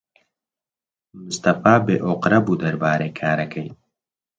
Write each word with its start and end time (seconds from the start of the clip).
مستەفا 1.23 1.75
بێئۆقرە 1.85 2.39
بوو 2.45 2.59
دەربارەی 2.63 3.15
کارەکەی. 3.19 3.69